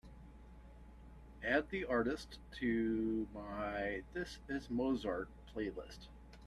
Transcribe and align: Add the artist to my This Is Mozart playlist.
Add 1.43 1.69
the 1.69 1.85
artist 1.85 2.39
to 2.53 3.27
my 3.35 4.01
This 4.15 4.39
Is 4.49 4.67
Mozart 4.71 5.29
playlist. 5.55 6.07